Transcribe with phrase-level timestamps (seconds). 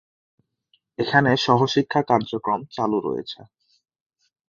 [0.99, 3.39] এখানে সহশিক্ষা কার্যক্রম চালু রয়েছে।